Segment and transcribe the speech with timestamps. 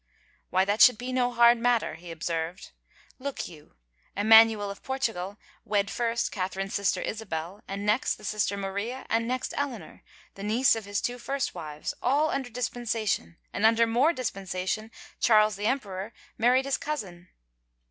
[0.49, 2.71] "Why, that should be no hard matter," he observed."
[3.29, 3.75] Look you,
[4.17, 9.53] Emmanuel of Portugal wed first Catherine's sister, Isabel, and next the sister Maria, and next
[9.55, 10.01] Eleanor,
[10.33, 15.55] the niece of his first two wives, all under dispensation, and under more dispensation Charles,
[15.55, 17.29] the emperor, mar ried his cousin."